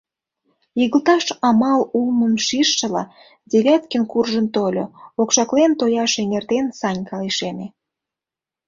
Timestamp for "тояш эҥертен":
5.79-6.65